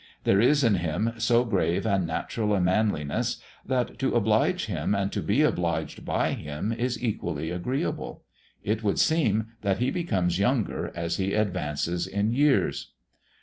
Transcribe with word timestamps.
There 0.23 0.41
is 0.41 0.63
in 0.63 0.77
him 0.77 1.11
so 1.19 1.45
grave 1.45 1.85
and 1.85 2.07
natural 2.07 2.55
a 2.55 2.59
manliness, 2.59 3.37
that 3.63 3.99
to 3.99 4.15
oblige 4.15 4.65
him 4.65 4.95
and 4.95 5.11
to 5.11 5.21
be 5.21 5.43
obliged 5.43 6.03
by 6.05 6.31
him 6.33 6.71
is 6.73 7.03
equally 7.03 7.51
agreeable. 7.51 8.23
It 8.63 8.83
would 8.83 8.97
seem 8.97 9.49
that 9.61 9.77
he 9.77 9.91
becomes 9.91 10.39
younger 10.39 10.91
as 10.95 11.17
he 11.17 11.35
advances 11.35 12.07
in 12.07 12.31
years. 12.33 12.93